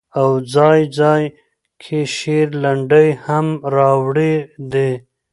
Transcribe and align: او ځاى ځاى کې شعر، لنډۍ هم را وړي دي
او 0.19 0.29
ځاى 0.53 0.81
ځاى 0.97 1.23
کې 1.81 1.99
شعر، 2.15 2.47
لنډۍ 2.63 3.07
هم 3.25 3.47
را 3.75 3.89
وړي 4.03 4.33
دي 4.71 4.91